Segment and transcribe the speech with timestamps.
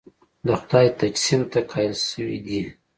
[0.45, 2.61] د خدای تجسیم ته قایل شوي دي.